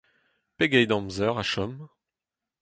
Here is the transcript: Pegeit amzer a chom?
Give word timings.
Pegeit 0.57 0.91
amzer 0.97 1.33
a 1.41 1.43
chom? 1.51 1.73